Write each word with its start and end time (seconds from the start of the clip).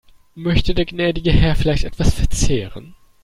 Möchte 0.33 0.73
der 0.73 0.85
gnädige 0.85 1.29
Herr 1.31 1.55
vielleicht 1.55 1.83
etwas 1.83 2.15
verzehren? 2.15 2.95